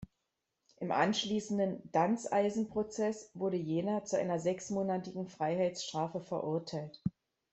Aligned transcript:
Im 0.79 0.91
anschließenden 0.91 1.79
„Danzeisen-Prozess“ 1.91 3.29
wurde 3.35 3.57
jener 3.57 4.03
zu 4.03 4.17
einer 4.17 4.39
sechsmonatigen 4.39 5.27
Freiheitsstrafe 5.27 6.21
verurteilt. 6.21 7.03